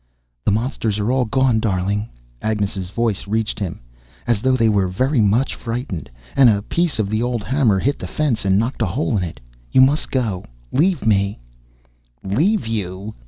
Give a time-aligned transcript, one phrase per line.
[0.45, 2.09] "The monsters are all gone, darling,"
[2.41, 3.81] Agnes' voice reached him.
[4.25, 6.09] "As though they were very much frightened.
[6.35, 9.21] And a piece of the old hammer hit the fence and knocked a hole in
[9.21, 9.39] it.
[9.71, 10.43] You must go.
[10.71, 11.37] Leave me"
[12.37, 13.13] "Leave you?"